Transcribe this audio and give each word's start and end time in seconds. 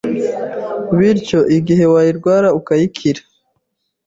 Bityo, 0.97 1.39
igihe 1.57 1.85
wayirwara 1.93 2.47
ukayikira 2.59 3.21